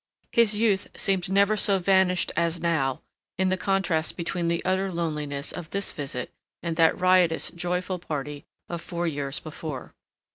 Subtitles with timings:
[0.31, 3.03] His youth seemed never so vanished as now
[3.37, 6.31] in the contrast between the utter loneliness of this visit
[6.63, 9.93] and that riotous, joyful party of four years before.